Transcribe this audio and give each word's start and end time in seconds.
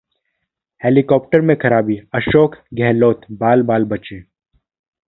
helicopter 0.81 1.41
में 1.41 1.55
खराबी, 1.55 1.97
अशोक 2.13 2.55
गहलोत 2.73 3.21
बाल-बाल 3.31 3.83
बचे 3.85 4.19